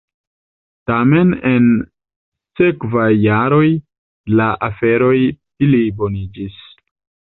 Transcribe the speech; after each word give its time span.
Tamen 0.91 1.35
en 1.49 1.67
la 1.81 2.61
sekvaj 2.63 3.07
jaroj 3.27 3.63
la 4.43 4.51
aferoj 4.73 5.17
pliboniĝis. 5.39 6.63